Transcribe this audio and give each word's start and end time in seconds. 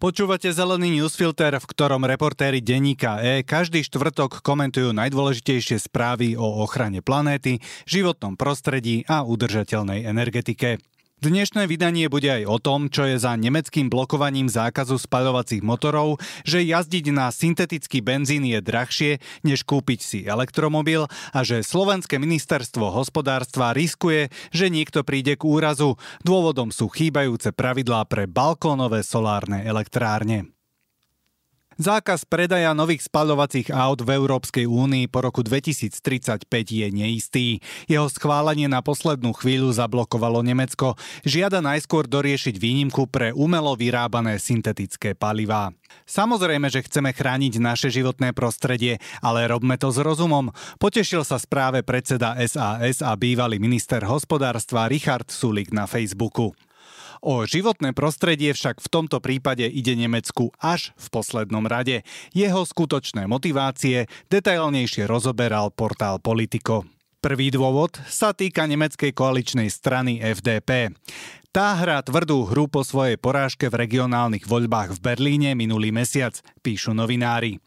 Počúvate 0.00 0.48
zelený 0.48 0.96
newsfilter, 0.96 1.52
v 1.60 1.66
ktorom 1.76 2.08
reportéri 2.08 2.64
denníka 2.64 3.20
E 3.20 3.44
každý 3.44 3.84
štvrtok 3.84 4.40
komentujú 4.40 4.96
najdôležitejšie 4.96 5.76
správy 5.76 6.40
o 6.40 6.64
ochrane 6.64 7.04
planéty, 7.04 7.60
životnom 7.84 8.32
prostredí 8.32 9.04
a 9.04 9.28
udržateľnej 9.28 10.08
energetike. 10.08 10.80
Dnešné 11.20 11.68
vydanie 11.68 12.08
bude 12.08 12.32
aj 12.32 12.48
o 12.48 12.56
tom, 12.56 12.88
čo 12.88 13.04
je 13.04 13.20
za 13.20 13.36
nemeckým 13.36 13.92
blokovaním 13.92 14.48
zákazu 14.48 14.96
spaľovacích 14.96 15.60
motorov, 15.60 16.16
že 16.48 16.64
jazdiť 16.64 17.12
na 17.12 17.28
syntetický 17.28 18.00
benzín 18.00 18.40
je 18.48 18.56
drahšie, 18.64 19.20
než 19.44 19.68
kúpiť 19.68 20.00
si 20.00 20.18
elektromobil 20.24 21.04
a 21.36 21.38
že 21.44 21.60
Slovenské 21.60 22.16
ministerstvo 22.16 22.88
hospodárstva 22.88 23.76
riskuje, 23.76 24.32
že 24.48 24.72
niekto 24.72 25.04
príde 25.04 25.36
k 25.36 25.44
úrazu. 25.44 26.00
Dôvodom 26.24 26.72
sú 26.72 26.88
chýbajúce 26.88 27.52
pravidlá 27.52 28.08
pre 28.08 28.24
balkónové 28.24 29.04
solárne 29.04 29.60
elektrárne. 29.60 30.48
Zákaz 31.80 32.28
predaja 32.28 32.76
nových 32.76 33.08
spaľovacích 33.08 33.72
aut 33.72 34.04
v 34.04 34.12
Európskej 34.12 34.68
únii 34.68 35.08
po 35.08 35.24
roku 35.24 35.40
2035 35.40 36.44
je 36.68 36.86
neistý. 36.92 37.46
Jeho 37.88 38.04
schválenie 38.04 38.68
na 38.68 38.84
poslednú 38.84 39.32
chvíľu 39.32 39.72
zablokovalo 39.72 40.44
Nemecko. 40.44 41.00
Žiada 41.24 41.64
najskôr 41.64 42.04
doriešiť 42.04 42.60
výnimku 42.60 43.08
pre 43.08 43.32
umelo 43.32 43.72
vyrábané 43.80 44.36
syntetické 44.36 45.16
palivá. 45.16 45.72
Samozrejme, 46.04 46.68
že 46.68 46.84
chceme 46.84 47.16
chrániť 47.16 47.56
naše 47.56 47.88
životné 47.88 48.36
prostredie, 48.36 49.00
ale 49.24 49.48
robme 49.48 49.80
to 49.80 49.88
s 49.88 50.04
rozumom. 50.04 50.52
Potešil 50.76 51.24
sa 51.24 51.40
správe 51.40 51.80
predseda 51.80 52.36
SAS 52.44 53.00
a 53.00 53.16
bývalý 53.16 53.56
minister 53.56 54.04
hospodárstva 54.04 54.84
Richard 54.84 55.32
Sulik 55.32 55.72
na 55.72 55.88
Facebooku. 55.88 56.52
O 57.20 57.44
životné 57.44 57.92
prostredie 57.92 58.56
však 58.56 58.80
v 58.80 58.88
tomto 58.88 59.20
prípade 59.20 59.68
ide 59.68 59.92
Nemecku 59.92 60.56
až 60.56 60.96
v 60.96 61.06
poslednom 61.12 61.68
rade. 61.68 62.00
Jeho 62.32 62.64
skutočné 62.64 63.28
motivácie 63.28 64.08
detailnejšie 64.32 65.04
rozoberal 65.04 65.68
portál 65.68 66.16
Politico. 66.16 66.88
Prvý 67.20 67.52
dôvod 67.52 68.00
sa 68.08 68.32
týka 68.32 68.64
nemeckej 68.64 69.12
koaličnej 69.12 69.68
strany 69.68 70.24
FDP. 70.24 70.96
Tá 71.52 71.76
hrá 71.76 72.00
tvrdú 72.00 72.48
hru 72.48 72.72
po 72.72 72.80
svojej 72.80 73.20
porážke 73.20 73.68
v 73.68 73.84
regionálnych 73.84 74.48
voľbách 74.48 74.96
v 74.96 75.02
Berlíne 75.04 75.52
minulý 75.52 75.92
mesiac, 75.92 76.32
píšu 76.64 76.96
novinári. 76.96 77.60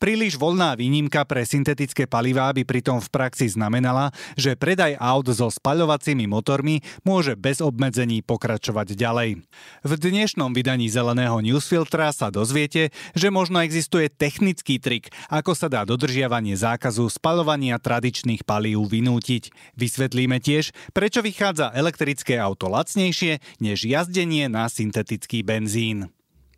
Príliš 0.00 0.36
voľná 0.40 0.74
výnimka 0.74 1.22
pre 1.28 1.46
syntetické 1.46 2.08
palivá 2.08 2.50
by 2.52 2.62
pritom 2.66 2.98
v 3.02 3.08
praxi 3.12 3.50
znamenala, 3.50 4.14
že 4.34 4.56
predaj 4.56 4.96
aut 4.96 5.28
so 5.30 5.50
spaľovacími 5.52 6.24
motormi 6.30 6.82
môže 7.02 7.38
bez 7.38 7.60
obmedzení 7.60 8.24
pokračovať 8.24 8.96
ďalej. 8.96 9.44
V 9.84 9.92
dnešnom 9.94 10.50
vydaní 10.56 10.90
zeleného 10.90 11.38
newsfiltra 11.44 12.10
sa 12.10 12.32
dozviete, 12.32 12.90
že 13.12 13.28
možno 13.28 13.60
existuje 13.62 14.08
technický 14.08 14.80
trik, 14.80 15.12
ako 15.28 15.52
sa 15.52 15.68
dá 15.68 15.84
dodržiavanie 15.84 16.56
zákazu 16.56 17.06
spaľovania 17.12 17.78
tradičných 17.78 18.42
palív 18.42 18.88
vynútiť. 18.88 19.52
Vysvetlíme 19.76 20.40
tiež, 20.40 20.72
prečo 20.96 21.20
vychádza 21.20 21.74
elektrické 21.76 22.40
auto 22.40 22.72
lacnejšie 22.72 23.38
než 23.60 23.84
jazdenie 23.84 24.48
na 24.50 24.70
syntetický 24.70 25.42
benzín. 25.46 26.15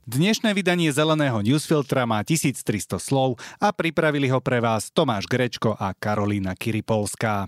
Dnešné 0.08 0.56
vydanie 0.56 0.88
Zeleného 0.88 1.44
newsfiltra 1.44 2.08
má 2.08 2.24
1300 2.24 2.96
slov 2.96 3.36
a 3.60 3.68
pripravili 3.76 4.32
ho 4.32 4.40
pre 4.40 4.56
vás 4.56 4.88
Tomáš 4.88 5.28
Grečko 5.28 5.76
a 5.76 5.92
Karolína 5.92 6.56
Kiripolská. 6.56 7.44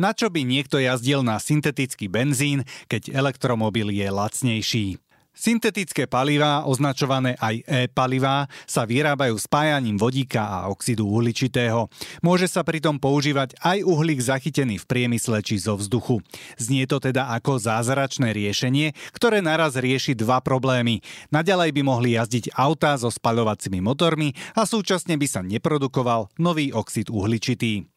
Na 0.00 0.16
čo 0.16 0.32
by 0.32 0.40
niekto 0.40 0.80
jazdil 0.80 1.20
na 1.20 1.36
syntetický 1.36 2.08
benzín, 2.08 2.64
keď 2.88 3.12
elektromobil 3.12 3.92
je 3.92 4.08
lacnejší? 4.08 4.86
Syntetické 5.32 6.04
palivá, 6.04 6.68
označované 6.68 7.40
aj 7.40 7.64
e-palivá, 7.64 8.52
sa 8.68 8.84
vyrábajú 8.84 9.32
spájaním 9.40 9.96
vodíka 9.96 10.44
a 10.44 10.58
oxidu 10.68 11.08
uhličitého. 11.08 11.88
Môže 12.20 12.44
sa 12.52 12.60
pritom 12.60 13.00
používať 13.00 13.56
aj 13.64 13.80
uhlík 13.80 14.20
zachytený 14.20 14.76
v 14.76 14.84
priemysle 14.84 15.40
či 15.40 15.56
zo 15.56 15.80
vzduchu. 15.80 16.20
Znie 16.60 16.84
to 16.84 17.00
teda 17.00 17.32
ako 17.32 17.56
zázračné 17.56 18.36
riešenie, 18.36 18.92
ktoré 19.16 19.40
naraz 19.40 19.80
rieši 19.80 20.12
dva 20.12 20.44
problémy. 20.44 21.00
Naďalej 21.32 21.80
by 21.80 21.82
mohli 21.82 22.12
jazdiť 22.12 22.52
autá 22.52 23.00
so 23.00 23.08
spaľovacími 23.08 23.80
motormi 23.80 24.36
a 24.52 24.68
súčasne 24.68 25.16
by 25.16 25.26
sa 25.26 25.40
neprodukoval 25.40 26.28
nový 26.36 26.76
oxid 26.76 27.08
uhličitý. 27.08 27.88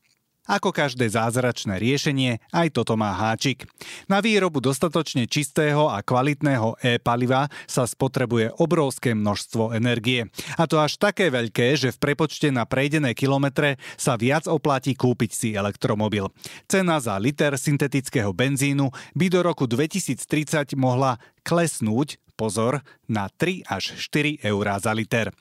Ako 0.45 0.69
každé 0.69 1.09
zázračné 1.09 1.81
riešenie, 1.81 2.37
aj 2.53 2.77
toto 2.77 2.93
má 2.93 3.17
háčik. 3.17 3.65
Na 4.05 4.21
výrobu 4.21 4.61
dostatočne 4.61 5.25
čistého 5.25 5.89
a 5.89 6.05
kvalitného 6.05 6.77
e-paliva 6.85 7.49
sa 7.65 7.89
spotrebuje 7.89 8.53
obrovské 8.61 9.17
množstvo 9.17 9.73
energie. 9.73 10.29
A 10.61 10.69
to 10.69 10.77
až 10.77 11.01
také 11.01 11.33
veľké, 11.33 11.73
že 11.73 11.89
v 11.89 11.97
prepočte 11.97 12.53
na 12.53 12.69
prejdené 12.69 13.17
kilometre 13.17 13.81
sa 13.97 14.13
viac 14.21 14.45
oplatí 14.45 14.93
kúpiť 14.93 15.31
si 15.33 15.49
elektromobil. 15.57 16.29
Cena 16.69 17.01
za 17.01 17.17
liter 17.17 17.57
syntetického 17.57 18.29
benzínu 18.29 18.93
by 19.17 19.25
do 19.33 19.41
roku 19.41 19.65
2030 19.65 20.77
mohla 20.77 21.17
klesnúť, 21.41 22.21
pozor, 22.37 22.85
na 23.09 23.33
3 23.33 23.65
až 23.65 23.97
4 23.97 24.45
eurá 24.45 24.77
za 24.77 24.93
liter. 24.93 25.33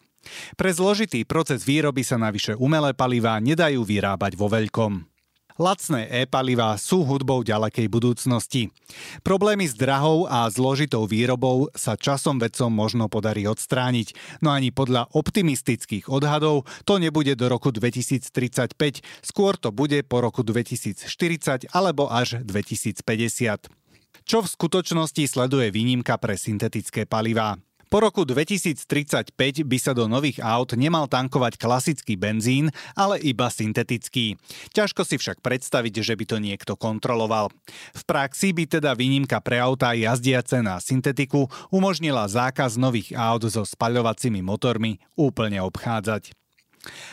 Pre 0.55 0.71
zložitý 0.73 1.25
proces 1.29 1.65
výroby 1.65 2.03
sa 2.05 2.21
navyše 2.21 2.57
umelé 2.57 2.93
palivá 2.97 3.37
nedajú 3.39 3.85
vyrábať 3.85 4.37
vo 4.37 4.49
veľkom. 4.49 5.15
Lacné 5.55 6.11
e-palivá 6.11 6.75
sú 6.75 7.07
hudbou 7.07 7.47
ďalekej 7.47 7.87
budúcnosti. 7.87 8.75
Problémy 9.23 9.71
s 9.71 9.79
drahou 9.79 10.27
a 10.27 10.51
zložitou 10.51 11.07
výrobou 11.07 11.71
sa 11.79 11.95
časom 11.95 12.43
vedcom 12.43 12.75
možno 12.75 13.07
podarí 13.07 13.47
odstrániť, 13.47 14.43
no 14.43 14.51
ani 14.51 14.75
podľa 14.75 15.15
optimistických 15.15 16.11
odhadov 16.11 16.67
to 16.83 16.99
nebude 16.99 17.39
do 17.39 17.47
roku 17.47 17.71
2035, 17.71 18.35
skôr 19.23 19.55
to 19.55 19.71
bude 19.71 20.03
po 20.11 20.27
roku 20.27 20.43
2040 20.43 21.71
alebo 21.71 22.11
až 22.11 22.43
2050. 22.43 23.07
Čo 24.27 24.39
v 24.43 24.49
skutočnosti 24.51 25.23
sleduje 25.23 25.71
výnimka 25.71 26.19
pre 26.19 26.35
syntetické 26.35 27.07
palivá? 27.07 27.63
Po 27.95 28.03
roku 28.03 28.27
2035 28.27 29.39
by 29.63 29.79
sa 29.79 29.95
do 29.95 30.11
nových 30.11 30.43
aut 30.43 30.75
nemal 30.75 31.07
tankovať 31.07 31.55
klasický 31.55 32.19
benzín, 32.19 32.75
ale 32.99 33.23
iba 33.23 33.47
syntetický. 33.47 34.35
Ťažko 34.75 35.07
si 35.07 35.15
však 35.15 35.39
predstaviť, 35.39 36.03
že 36.03 36.19
by 36.19 36.25
to 36.27 36.43
niekto 36.43 36.75
kontroloval. 36.75 37.55
V 37.95 38.03
praxi 38.03 38.51
by 38.51 38.67
teda 38.67 38.99
výnimka 38.99 39.39
pre 39.39 39.63
autá 39.63 39.95
jazdiace 39.95 40.59
na 40.59 40.83
syntetiku 40.83 41.47
umožnila 41.71 42.27
zákaz 42.27 42.75
nových 42.75 43.15
aut 43.15 43.47
so 43.47 43.63
spaľovacími 43.63 44.43
motormi 44.43 44.99
úplne 45.15 45.63
obchádzať. 45.63 46.44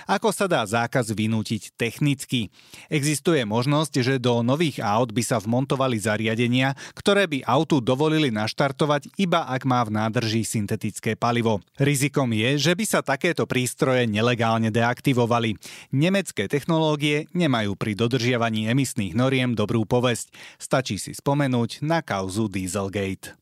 Ako 0.09 0.33
sa 0.33 0.49
dá 0.49 0.63
zákaz 0.65 1.13
vynútiť 1.13 1.75
technicky? 1.75 2.49
Existuje 2.87 3.43
možnosť, 3.43 3.93
že 4.01 4.15
do 4.21 4.39
nových 4.45 4.79
aut 4.83 5.11
by 5.11 5.23
sa 5.25 5.37
vmontovali 5.41 5.97
zariadenia, 5.99 6.77
ktoré 6.95 7.27
by 7.27 7.43
autu 7.45 7.81
dovolili 7.81 8.29
naštartovať 8.29 9.11
iba 9.19 9.47
ak 9.49 9.67
má 9.67 9.83
v 9.83 9.97
nádrží 9.97 10.45
syntetické 10.47 11.19
palivo. 11.19 11.59
Rizikom 11.75 12.31
je, 12.31 12.61
že 12.61 12.73
by 12.77 12.85
sa 12.87 12.99
takéto 13.03 13.49
prístroje 13.49 14.07
nelegálne 14.07 14.71
deaktivovali. 14.71 15.57
Nemecké 15.91 16.47
technológie 16.47 17.27
nemajú 17.35 17.75
pri 17.75 17.97
dodržiavaní 17.97 18.71
emisných 18.71 19.17
noriem 19.17 19.57
dobrú 19.57 19.83
povesť. 19.83 20.31
Stačí 20.61 20.95
si 21.01 21.11
spomenúť 21.17 21.83
na 21.83 21.99
kauzu 22.05 22.47
Dieselgate. 22.47 23.40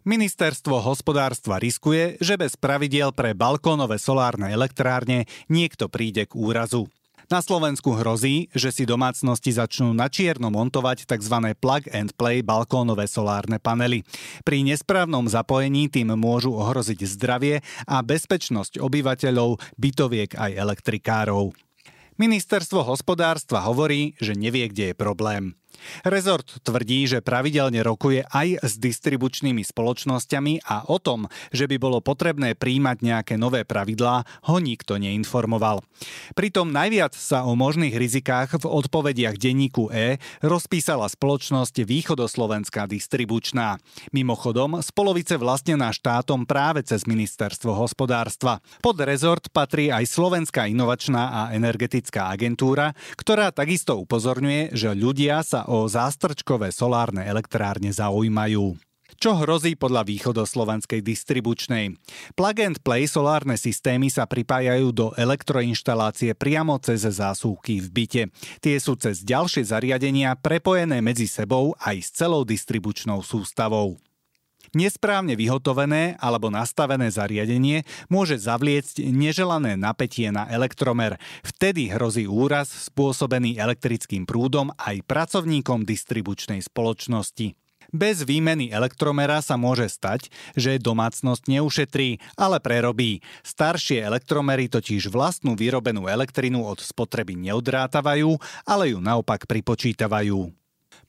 Ministerstvo 0.00 0.80
hospodárstva 0.80 1.60
riskuje, 1.60 2.16
že 2.24 2.40
bez 2.40 2.56
pravidiel 2.56 3.12
pre 3.12 3.36
balkónové 3.36 4.00
solárne 4.00 4.48
elektrárne 4.48 5.28
niekto 5.52 5.92
príde 5.92 6.24
k 6.24 6.32
úrazu. 6.40 6.88
Na 7.28 7.44
Slovensku 7.44 7.92
hrozí, 7.92 8.48
že 8.56 8.72
si 8.72 8.88
domácnosti 8.88 9.52
začnú 9.52 9.92
na 9.92 10.08
čierno 10.08 10.48
montovať 10.48 11.04
tzv. 11.04 11.52
plug 11.52 11.84
and 11.92 12.16
play 12.16 12.40
balkónové 12.40 13.06
solárne 13.06 13.60
panely. 13.60 14.02
Pri 14.40 14.64
nesprávnom 14.64 15.28
zapojení 15.28 15.92
tým 15.92 16.16
môžu 16.16 16.56
ohroziť 16.56 17.04
zdravie 17.04 17.60
a 17.84 18.00
bezpečnosť 18.00 18.80
obyvateľov, 18.80 19.60
bytoviek 19.76 20.32
aj 20.32 20.50
elektrikárov. 20.58 21.52
Ministerstvo 22.16 22.88
hospodárstva 22.88 23.68
hovorí, 23.68 24.16
že 24.16 24.32
nevie, 24.32 24.66
kde 24.72 24.90
je 24.90 24.96
problém. 24.96 25.59
Rezort 26.06 26.60
tvrdí, 26.62 27.06
že 27.08 27.24
pravidelne 27.24 27.80
rokuje 27.84 28.24
aj 28.28 28.62
s 28.62 28.72
distribučnými 28.80 29.64
spoločnosťami 29.66 30.64
a 30.66 30.88
o 30.88 30.96
tom, 31.00 31.26
že 31.50 31.66
by 31.66 31.76
bolo 31.76 31.98
potrebné 32.00 32.54
príjmať 32.56 32.96
nejaké 33.02 33.34
nové 33.40 33.64
pravidlá, 33.64 34.24
ho 34.50 34.56
nikto 34.60 34.96
neinformoval. 34.96 35.82
Pritom 36.34 36.70
najviac 36.70 37.12
sa 37.16 37.44
o 37.44 37.56
možných 37.58 37.96
rizikách 37.96 38.60
v 38.60 38.64
odpovediach 38.66 39.36
denníku 39.36 39.92
E 39.92 40.16
rozpísala 40.40 41.08
spoločnosť 41.10 41.82
Východoslovenská 41.84 42.86
distribučná. 42.86 43.80
Mimochodom, 44.14 44.80
z 44.80 44.88
polovice 44.94 45.34
vlastnená 45.40 45.90
štátom 45.90 46.46
práve 46.46 46.84
cez 46.86 47.04
ministerstvo 47.04 47.76
hospodárstva. 47.76 48.64
Pod 48.80 48.96
rezort 49.02 49.50
patrí 49.52 49.92
aj 49.92 50.06
Slovenská 50.08 50.70
inovačná 50.70 51.22
a 51.30 51.40
energetická 51.52 52.32
agentúra, 52.32 52.94
ktorá 53.18 53.50
takisto 53.50 53.98
upozorňuje, 54.00 54.72
že 54.76 54.94
ľudia 54.94 55.42
sa 55.44 55.59
o 55.68 55.84
zástrčkové 55.90 56.70
solárne 56.70 57.26
elektrárne 57.26 57.90
zaujímajú. 57.90 58.78
Čo 59.20 59.36
hrozí 59.36 59.76
podľa 59.76 60.06
východoslovenskej 60.06 61.04
distribučnej? 61.04 61.92
Plug 62.38 62.56
and 62.62 62.78
play 62.80 63.04
solárne 63.04 63.58
systémy 63.58 64.08
sa 64.08 64.24
pripájajú 64.24 64.96
do 64.96 65.06
elektroinštalácie 65.18 66.32
priamo 66.38 66.78
cez 66.80 67.04
zásuvky 67.04 67.84
v 67.84 67.88
byte. 67.90 68.22
Tie 68.64 68.76
sú 68.80 68.96
cez 68.96 69.20
ďalšie 69.20 69.66
zariadenia 69.66 70.32
prepojené 70.40 71.04
medzi 71.04 71.28
sebou 71.28 71.76
aj 71.84 71.96
s 72.00 72.08
celou 72.16 72.48
distribučnou 72.48 73.20
sústavou. 73.20 74.00
Nesprávne 74.70 75.34
vyhotovené 75.34 76.14
alebo 76.22 76.46
nastavené 76.46 77.10
zariadenie 77.10 77.82
môže 78.06 78.38
zavliecť 78.38 79.02
neželané 79.10 79.74
napätie 79.74 80.30
na 80.30 80.46
elektromer. 80.46 81.18
Vtedy 81.42 81.90
hrozí 81.90 82.30
úraz 82.30 82.70
spôsobený 82.70 83.58
elektrickým 83.58 84.22
prúdom 84.30 84.70
aj 84.78 85.02
pracovníkom 85.10 85.82
distribučnej 85.82 86.62
spoločnosti. 86.62 87.58
Bez 87.90 88.22
výmeny 88.22 88.70
elektromera 88.70 89.42
sa 89.42 89.58
môže 89.58 89.90
stať, 89.90 90.30
že 90.54 90.78
domácnosť 90.78 91.50
neušetrí, 91.50 92.22
ale 92.38 92.62
prerobí. 92.62 93.18
Staršie 93.42 94.06
elektromery 94.06 94.70
totiž 94.70 95.10
vlastnú 95.10 95.58
vyrobenú 95.58 96.06
elektrinu 96.06 96.62
od 96.62 96.78
spotreby 96.78 97.34
neodrátavajú, 97.34 98.38
ale 98.62 98.94
ju 98.94 99.02
naopak 99.02 99.50
pripočítavajú. 99.50 100.59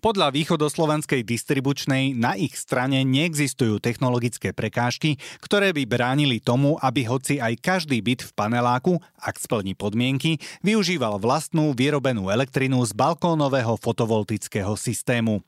Podľa 0.01 0.33
východoslovenskej 0.33 1.21
distribučnej 1.21 2.18
na 2.18 2.33
ich 2.33 2.57
strane 2.57 3.06
neexistujú 3.06 3.77
technologické 3.77 4.50
prekážky, 4.50 5.21
ktoré 5.38 5.77
by 5.77 5.86
bránili 5.86 6.42
tomu, 6.42 6.74
aby 6.81 7.06
hoci 7.06 7.38
aj 7.38 7.62
každý 7.62 8.01
byt 8.01 8.25
v 8.25 8.31
paneláku, 8.33 8.98
ak 9.21 9.38
splní 9.38 9.77
podmienky, 9.77 10.42
využíval 10.65 11.21
vlastnú 11.21 11.77
vyrobenú 11.77 12.33
elektrinu 12.33 12.81
z 12.81 12.98
balkónového 12.98 13.77
fotovoltického 13.77 14.74
systému. 14.74 15.45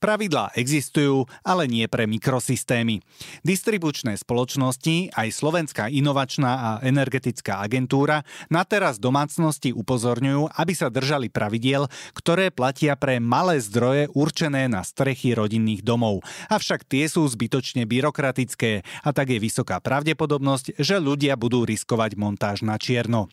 Pravidlá 0.00 0.56
existujú, 0.56 1.28
ale 1.44 1.68
nie 1.68 1.84
pre 1.84 2.08
mikrosystémy. 2.08 3.04
Distribučné 3.44 4.16
spoločnosti, 4.16 5.12
aj 5.12 5.28
Slovenská 5.28 5.92
inovačná 5.92 6.52
a 6.56 6.70
energetická 6.80 7.60
agentúra 7.60 8.24
na 8.48 8.64
teraz 8.64 8.96
domácnosti 8.96 9.76
upozorňujú, 9.76 10.56
aby 10.56 10.72
sa 10.72 10.88
držali 10.88 11.28
pravidiel, 11.28 11.84
ktoré 12.16 12.48
platia 12.48 12.96
pre 12.96 13.20
malé 13.20 13.60
zdroje 13.60 14.08
určené 14.16 14.72
na 14.72 14.80
strechy 14.80 15.36
rodinných 15.36 15.84
domov. 15.84 16.24
Avšak 16.48 16.88
tie 16.88 17.04
sú 17.04 17.28
zbytočne 17.28 17.84
byrokratické 17.84 18.80
a 19.04 19.10
tak 19.12 19.36
je 19.36 19.38
vysoká 19.38 19.84
pravdepodobnosť, 19.84 20.80
že 20.80 20.96
ľudia 20.96 21.36
budú 21.36 21.68
riskovať 21.68 22.16
montáž 22.16 22.64
na 22.64 22.80
čierno. 22.80 23.28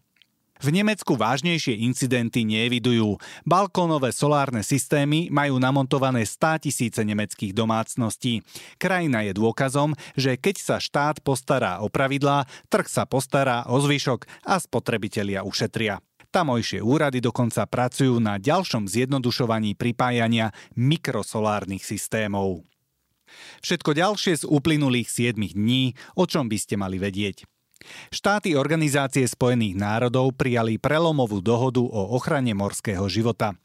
V 0.57 0.73
Nemecku 0.73 1.13
vážnejšie 1.13 1.77
incidenty 1.85 2.41
neevidujú. 2.47 3.21
Balkónové 3.45 4.09
solárne 4.09 4.65
systémy 4.65 5.29
majú 5.29 5.61
namontované 5.61 6.25
100 6.25 6.65
tisíce 6.65 7.01
nemeckých 7.05 7.53
domácností. 7.53 8.41
Krajina 8.81 9.21
je 9.25 9.37
dôkazom, 9.37 9.93
že 10.17 10.37
keď 10.37 10.55
sa 10.57 10.77
štát 10.81 11.21
postará 11.21 11.79
o 11.85 11.89
pravidlá, 11.89 12.49
trh 12.73 12.87
sa 12.89 13.05
postará 13.05 13.69
o 13.69 13.77
zvyšok 13.77 14.25
a 14.49 14.57
spotrebitelia 14.57 15.45
ušetria. 15.45 16.01
Tamojšie 16.27 16.83
úrady 16.83 17.23
dokonca 17.23 17.63
pracujú 17.65 18.19
na 18.19 18.35
ďalšom 18.35 18.85
zjednodušovaní 18.85 19.79
pripájania 19.79 20.51
mikrosolárnych 20.75 21.81
systémov. 21.87 22.67
Všetko 23.63 23.95
ďalšie 23.95 24.33
z 24.39 24.43
uplynulých 24.47 25.07
7 25.07 25.35
dní, 25.35 25.95
o 26.15 26.23
čom 26.27 26.47
by 26.47 26.57
ste 26.59 26.75
mali 26.79 26.99
vedieť. 26.99 27.56
Štáty 28.09 28.57
Organizácie 28.57 29.27
spojených 29.27 29.77
národov 29.77 30.35
prijali 30.35 30.81
prelomovú 30.81 31.39
dohodu 31.43 31.81
o 31.81 32.15
ochrane 32.15 32.53
morského 32.53 33.05
života. 33.09 33.55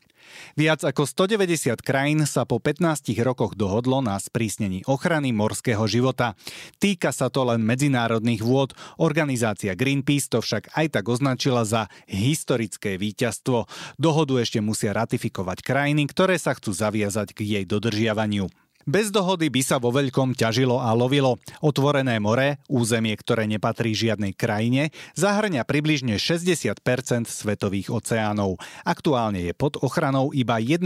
Viac 0.54 0.84
ako 0.86 1.04
190 1.04 1.80
krajín 1.80 2.24
sa 2.28 2.46
po 2.46 2.62
15 2.62 3.10
rokoch 3.24 3.58
dohodlo 3.58 4.00
na 4.04 4.16
sprísnení 4.16 4.84
ochrany 4.86 5.34
morského 5.34 5.82
života. 5.88 6.38
Týka 6.78 7.10
sa 7.10 7.28
to 7.28 7.46
len 7.46 7.62
medzinárodných 7.64 8.42
vôd. 8.42 8.76
Organizácia 9.00 9.74
Greenpeace 9.74 10.30
to 10.30 10.38
však 10.40 10.72
aj 10.76 10.86
tak 10.98 11.04
označila 11.08 11.66
za 11.66 11.88
historické 12.08 12.96
víťazstvo. 12.96 13.66
Dohodu 13.98 14.34
ešte 14.40 14.62
musia 14.62 14.94
ratifikovať 14.94 15.58
krajiny, 15.64 16.08
ktoré 16.08 16.36
sa 16.38 16.54
chcú 16.56 16.72
zaviazať 16.72 17.34
k 17.34 17.58
jej 17.58 17.64
dodržiavaniu. 17.66 18.48
Bez 18.82 19.14
dohody 19.14 19.46
by 19.46 19.62
sa 19.62 19.78
vo 19.78 19.94
veľkom 19.94 20.34
ťažilo 20.34 20.82
a 20.82 20.90
lovilo. 20.90 21.38
Otvorené 21.62 22.18
more, 22.18 22.58
územie, 22.66 23.14
ktoré 23.14 23.46
nepatrí 23.46 23.94
žiadnej 23.94 24.34
krajine, 24.34 24.90
zahrňa 25.14 25.62
približne 25.62 26.18
60% 26.18 26.82
svetových 27.30 27.94
oceánov. 27.94 28.58
Aktuálne 28.82 29.38
je 29.46 29.54
pod 29.54 29.78
ochranou 29.78 30.34
iba 30.34 30.58
1,2 30.58 30.82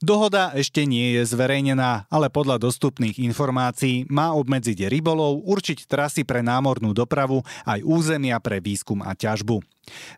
Dohoda 0.00 0.56
ešte 0.56 0.88
nie 0.88 1.12
je 1.20 1.28
zverejnená, 1.28 2.08
ale 2.08 2.32
podľa 2.32 2.56
dostupných 2.56 3.20
informácií 3.20 4.08
má 4.08 4.32
obmedziť 4.32 4.88
rybolov, 4.88 5.44
určiť 5.44 5.84
trasy 5.84 6.24
pre 6.24 6.40
námornú 6.40 6.96
dopravu 6.96 7.44
aj 7.68 7.84
územia 7.84 8.40
pre 8.40 8.64
výskum 8.64 9.04
a 9.04 9.12
ťažbu. 9.12 9.60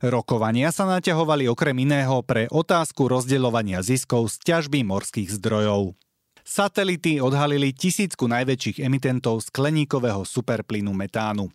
Rokovania 0.06 0.70
sa 0.70 0.86
naťahovali 0.86 1.50
okrem 1.50 1.74
iného 1.82 2.22
pre 2.22 2.46
otázku 2.46 3.10
rozdeľovania 3.10 3.82
ziskov 3.82 4.30
z 4.30 4.54
ťažby 4.54 4.86
morských 4.86 5.34
zdrojov. 5.42 5.98
Satelity 6.46 7.18
odhalili 7.18 7.74
tisícku 7.74 8.30
najväčších 8.30 8.82
emitentov 8.82 9.42
skleníkového 9.46 10.22
superplynu 10.22 10.94
metánu. 10.94 11.50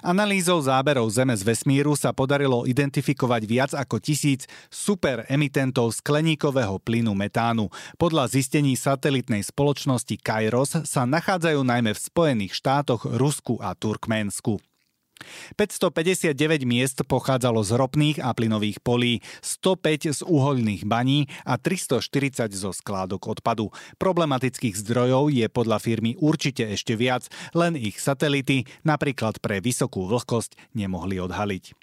Analýzou 0.00 0.62
záberov 0.62 1.10
Zeme 1.10 1.34
z 1.34 1.42
vesmíru 1.42 1.98
sa 1.98 2.14
podarilo 2.14 2.64
identifikovať 2.64 3.42
viac 3.44 3.70
ako 3.74 3.98
tisíc 3.98 4.46
super 4.70 5.26
emitentov 5.26 5.98
skleníkového 5.98 6.78
plynu 6.80 7.12
metánu. 7.12 7.68
Podľa 7.98 8.30
zistení 8.30 8.78
satelitnej 8.78 9.42
spoločnosti 9.42 10.16
Kairos 10.22 10.78
sa 10.86 11.02
nachádzajú 11.04 11.60
najmä 11.66 11.92
v 11.92 12.00
Spojených 12.00 12.56
štátoch, 12.56 13.04
Rusku 13.04 13.58
a 13.58 13.74
Turkménsku. 13.74 14.69
559 15.56 16.64
miest 16.68 17.02
pochádzalo 17.04 17.60
z 17.64 17.70
ropných 17.76 18.18
a 18.20 18.32
plynových 18.36 18.84
polí, 18.84 19.24
105 19.40 20.16
z 20.16 20.20
uhoľných 20.24 20.84
baní 20.84 21.30
a 21.48 21.56
340 21.56 22.52
zo 22.52 22.70
skládok 22.70 23.38
odpadu. 23.38 23.72
Problematických 23.96 24.76
zdrojov 24.76 25.32
je 25.32 25.46
podľa 25.48 25.78
firmy 25.80 26.16
určite 26.20 26.68
ešte 26.68 26.96
viac, 26.96 27.28
len 27.56 27.76
ich 27.76 27.96
satelity, 27.96 28.68
napríklad 28.84 29.40
pre 29.40 29.64
vysokú 29.64 30.04
vlhkosť, 30.08 30.56
nemohli 30.76 31.20
odhaliť. 31.20 31.79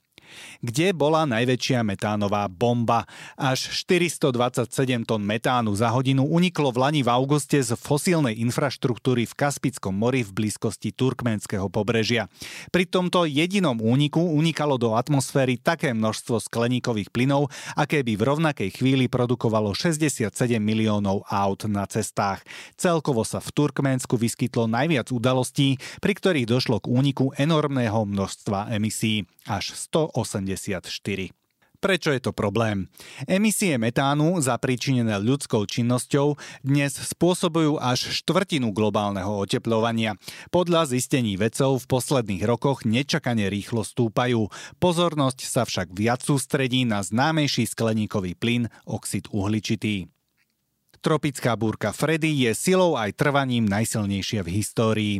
Kde 0.61 0.91
bola 0.91 1.27
najväčšia 1.29 1.85
metánová 1.85 2.49
bomba? 2.49 3.05
Až 3.37 3.69
427 3.85 4.69
tón 5.05 5.23
metánu 5.23 5.73
za 5.77 5.93
hodinu 5.93 6.25
uniklo 6.25 6.73
v 6.73 6.77
Lani 6.81 7.01
v 7.05 7.09
auguste 7.13 7.61
z 7.61 7.77
fosílnej 7.77 8.39
infraštruktúry 8.41 9.29
v 9.29 9.33
Kaspickom 9.37 9.93
mori 9.93 10.25
v 10.25 10.33
blízkosti 10.33 10.93
turkmenského 10.93 11.69
pobrežia. 11.69 12.27
Pri 12.73 12.89
tomto 12.89 13.23
jedinom 13.29 13.77
úniku 13.79 14.19
unikalo 14.19 14.75
do 14.81 14.97
atmosféry 14.97 15.61
také 15.61 15.93
množstvo 15.93 16.41
skleníkových 16.41 17.09
plynov, 17.13 17.53
aké 17.77 18.01
by 18.01 18.13
v 18.17 18.25
rovnakej 18.25 18.69
chvíli 18.81 19.05
produkovalo 19.07 19.73
67 19.73 20.29
miliónov 20.57 21.23
aut 21.29 21.65
na 21.69 21.85
cestách. 21.85 22.41
Celkovo 22.75 23.21
sa 23.21 23.37
v 23.37 23.53
Turkménsku 23.53 24.17
vyskytlo 24.17 24.65
najviac 24.65 25.09
udalostí, 25.13 25.77
pri 26.01 26.13
ktorých 26.17 26.49
došlo 26.49 26.83
k 26.83 26.91
úniku 26.91 27.31
enormného 27.37 28.03
množstva 28.07 28.73
emisí 28.73 29.25
až 29.47 29.73
184. 30.23 31.33
Prečo 31.77 32.09
je 32.09 32.17
to 32.17 32.33
problém? 32.33 32.89
Emisie 33.29 33.77
metánu 33.77 34.41
zapríčinené 34.41 35.13
ľudskou 35.21 35.69
činnosťou 35.69 36.33
dnes 36.65 36.89
spôsobujú 36.97 37.77
až 37.77 38.09
štvrtinu 38.17 38.73
globálneho 38.73 39.37
oteplovania. 39.37 40.17
Podľa 40.49 40.89
zistení 40.89 41.37
vedcov 41.37 41.85
v 41.85 41.89
posledných 41.93 42.43
rokoch 42.49 42.81
nečakane 42.81 43.45
rýchlo 43.53 43.85
stúpajú. 43.85 44.49
Pozornosť 44.81 45.39
sa 45.45 45.69
však 45.69 45.93
viac 45.93 46.25
sústredí 46.25 46.81
na 46.81 47.05
známejší 47.05 47.69
skleníkový 47.69 48.33
plyn 48.33 48.73
oxid 48.89 49.29
uhličitý. 49.29 50.09
Tropická 51.05 51.53
búrka 51.53 51.93
Freddy 51.93 52.49
je 52.49 52.57
silou 52.57 52.97
aj 52.97 53.13
trvaním 53.13 53.69
najsilnejšia 53.69 54.41
v 54.41 54.49
histórii. 54.49 55.15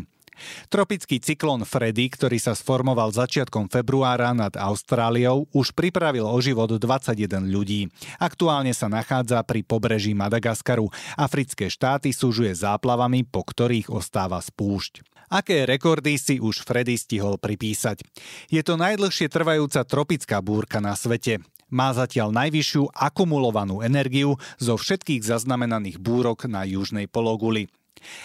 Tropický 0.68 1.22
cyklón 1.22 1.68
Freddy, 1.68 2.10
ktorý 2.12 2.38
sa 2.38 2.58
sformoval 2.58 3.14
začiatkom 3.14 3.70
februára 3.70 4.32
nad 4.32 4.54
Austráliou, 4.56 5.50
už 5.52 5.76
pripravil 5.76 6.26
o 6.26 6.38
život 6.40 6.70
21 6.70 7.48
ľudí. 7.48 7.92
Aktuálne 8.22 8.72
sa 8.72 8.88
nachádza 8.88 9.42
pri 9.44 9.64
pobreží 9.64 10.18
Madagaskaru. 10.18 10.90
Africké 11.20 11.68
štáty 11.68 12.16
súžuje 12.16 12.54
záplavami, 12.56 13.26
po 13.28 13.44
ktorých 13.44 13.90
ostáva 13.94 14.40
spúšť. 14.42 15.06
Aké 15.28 15.68
rekordy 15.68 16.16
si 16.16 16.40
už 16.40 16.64
Freddy 16.64 16.96
stihol 16.96 17.36
pripísať? 17.36 18.00
Je 18.48 18.64
to 18.64 18.80
najdlhšie 18.80 19.28
trvajúca 19.28 19.84
tropická 19.84 20.40
búrka 20.40 20.80
na 20.80 20.96
svete 20.96 21.44
má 21.68 21.92
zatiaľ 21.92 22.32
najvyššiu 22.32 22.96
akumulovanú 22.96 23.84
energiu 23.84 24.40
zo 24.56 24.80
všetkých 24.80 25.24
zaznamenaných 25.24 26.00
búrok 26.00 26.48
na 26.48 26.64
južnej 26.64 27.12
pologuli. 27.12 27.68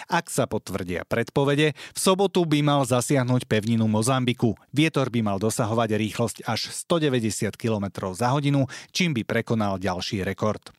Ak 0.07 0.29
sa 0.29 0.45
potvrdia 0.45 1.03
predpovede, 1.03 1.73
v 1.73 1.99
sobotu 1.99 2.45
by 2.45 2.61
mal 2.61 2.81
zasiahnuť 2.85 3.49
pevninu 3.49 3.89
Mozambiku. 3.89 4.55
Vietor 4.71 5.09
by 5.09 5.25
mal 5.25 5.37
dosahovať 5.41 5.97
rýchlosť 5.97 6.37
až 6.45 6.69
190 6.69 7.57
km 7.57 8.13
za 8.13 8.31
hodinu, 8.31 8.69
čím 8.93 9.17
by 9.17 9.25
prekonal 9.25 9.81
ďalší 9.81 10.21
rekord. 10.21 10.69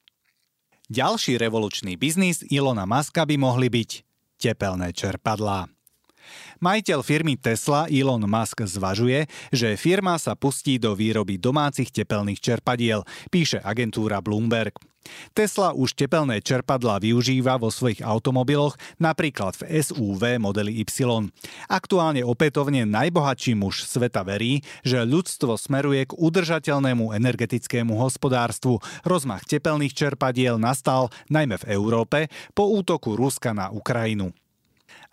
Ďalší 0.87 1.41
revolučný 1.41 1.97
biznis 1.97 2.45
Ilona 2.47 2.85
Maska 2.85 3.25
by 3.25 3.41
mohli 3.41 3.73
byť 3.73 3.91
tepelné 4.39 4.93
čerpadlá. 4.93 5.74
Majiteľ 6.63 7.01
firmy 7.05 7.35
Tesla 7.37 7.91
Elon 7.91 8.25
Musk 8.25 8.65
zvažuje, 8.65 9.27
že 9.51 9.77
firma 9.77 10.17
sa 10.17 10.33
pustí 10.39 10.81
do 10.81 10.97
výroby 10.97 11.37
domácich 11.37 11.91
tepelných 11.93 12.41
čerpadiel, 12.41 13.05
píše 13.29 13.61
agentúra 13.61 14.23
Bloomberg. 14.25 14.77
Tesla 15.37 15.77
už 15.77 15.93
tepelné 15.93 16.41
čerpadlá 16.41 16.97
využíva 16.97 17.61
vo 17.61 17.69
svojich 17.69 18.01
automobiloch, 18.01 18.77
napríklad 18.97 19.53
v 19.61 19.85
SUV 19.85 20.41
modely 20.41 20.81
Y. 20.81 21.29
Aktuálne 21.69 22.25
opätovne 22.25 22.89
najbohatší 22.89 23.53
muž 23.53 23.85
sveta 23.85 24.25
verí, 24.25 24.65
že 24.81 25.05
ľudstvo 25.05 25.61
smeruje 25.61 26.09
k 26.09 26.17
udržateľnému 26.17 27.13
energetickému 27.13 28.01
hospodárstvu. 28.01 28.81
Rozmach 29.05 29.45
tepelných 29.45 29.93
čerpadiel 29.93 30.57
nastal 30.57 31.13
najmä 31.29 31.61
v 31.61 31.69
Európe 31.77 32.19
po 32.57 32.73
útoku 32.73 33.13
Ruska 33.13 33.53
na 33.53 33.69
Ukrajinu. 33.69 34.33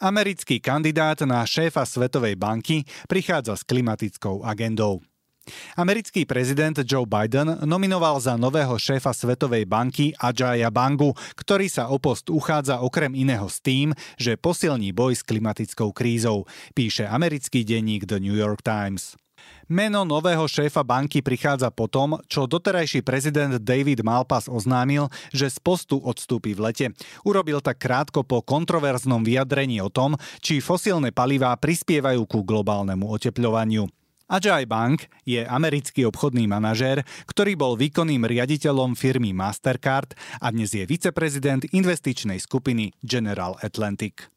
Americký 0.02 0.58
kandidát 0.58 1.22
na 1.30 1.46
šéfa 1.46 1.86
Svetovej 1.86 2.34
banky 2.34 2.82
prichádza 3.06 3.54
s 3.54 3.62
klimatickou 3.62 4.42
agendou. 4.42 4.98
Americký 5.78 6.26
prezident 6.26 6.74
Joe 6.82 7.06
Biden 7.06 7.62
nominoval 7.70 8.18
za 8.18 8.34
nového 8.34 8.82
šéfa 8.82 9.14
Svetovej 9.14 9.70
banky 9.70 10.10
Ajaya 10.18 10.74
Bangu, 10.74 11.14
ktorý 11.38 11.70
sa 11.70 11.94
o 11.94 12.02
post 12.02 12.34
uchádza 12.34 12.82
okrem 12.82 13.14
iného 13.14 13.46
s 13.46 13.62
tým, 13.62 13.94
že 14.18 14.42
posilní 14.42 14.90
boj 14.90 15.14
s 15.14 15.22
klimatickou 15.22 15.94
krízou, 15.94 16.50
píše 16.74 17.06
americký 17.06 17.62
denník 17.62 18.10
The 18.10 18.18
New 18.18 18.34
York 18.34 18.66
Times. 18.66 19.21
Meno 19.72 20.04
nového 20.04 20.44
šéfa 20.52 20.84
banky 20.84 21.24
prichádza 21.24 21.72
po 21.72 21.88
tom, 21.88 22.20
čo 22.28 22.44
doterajší 22.44 23.08
prezident 23.08 23.56
David 23.56 24.04
Malpass 24.04 24.52
oznámil, 24.52 25.08
že 25.32 25.48
z 25.48 25.58
postu 25.64 25.96
odstúpi 25.96 26.52
v 26.52 26.68
lete. 26.68 26.86
Urobil 27.24 27.64
tak 27.64 27.80
krátko 27.80 28.28
po 28.28 28.44
kontroverznom 28.44 29.24
vyjadrení 29.24 29.80
o 29.80 29.88
tom, 29.88 30.20
či 30.44 30.60
fosílne 30.60 31.16
palivá 31.16 31.56
prispievajú 31.56 32.28
ku 32.28 32.44
globálnemu 32.44 33.08
otepľovaniu. 33.08 33.88
Ajay 34.32 34.64
Bank 34.64 35.12
je 35.28 35.44
americký 35.44 36.08
obchodný 36.08 36.48
manažér, 36.48 37.04
ktorý 37.28 37.60
bol 37.60 37.76
výkonným 37.76 38.24
riaditeľom 38.24 38.96
firmy 38.96 39.36
Mastercard 39.36 40.16
a 40.40 40.48
dnes 40.56 40.72
je 40.72 40.88
viceprezident 40.88 41.68
investičnej 41.76 42.40
skupiny 42.40 42.96
General 43.04 43.60
Atlantic. 43.60 44.32